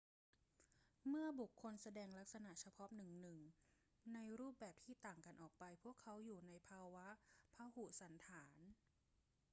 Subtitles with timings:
[1.07, 3.39] เมื่อบุคคลแสดงลักษณะเฉพาะหนึ่ง
[3.77, 7.07] ๆ ในรูปแบบที่ต่างกันออกไป พวกเขาอยู่ในภาวะ
[7.53, 8.57] พหุสันฐาน